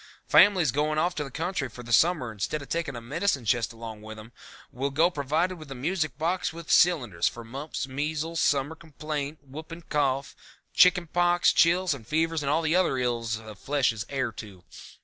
[0.27, 3.71] Families going off to the country for the summer instead of taking a medicine chest
[3.71, 4.31] along with them
[4.71, 9.83] will go provided with a music box with cylinders for mumps, measles, summer complaint, whooping
[9.89, 10.35] cough,
[10.73, 14.63] chicken pox, chills and fever and all the other ills the flesh is heir to.